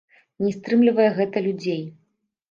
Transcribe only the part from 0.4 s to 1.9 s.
Не стрымлівае гэта людзей!